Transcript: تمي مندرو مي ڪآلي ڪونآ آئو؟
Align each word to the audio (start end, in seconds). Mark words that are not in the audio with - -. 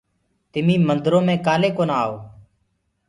تمي 0.51 0.75
مندرو 0.87 1.19
مي 1.27 1.35
ڪآلي 1.45 1.69
ڪونآ 1.77 1.95
آئو؟ 2.03 2.15